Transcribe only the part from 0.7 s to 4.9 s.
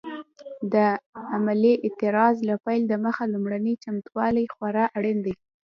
د عملي اعتراض له پیل دمخه لومړني چمتووالي خورا